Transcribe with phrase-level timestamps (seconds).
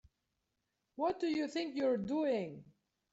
[0.95, 2.65] What do you think you're doing?